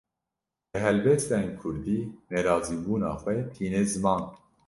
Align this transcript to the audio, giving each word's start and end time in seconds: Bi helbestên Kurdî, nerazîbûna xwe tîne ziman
Bi 0.69 0.77
helbestên 0.83 1.47
Kurdî, 1.59 1.99
nerazîbûna 2.31 3.11
xwe 3.21 3.37
tîne 3.53 3.81
ziman 3.91 4.23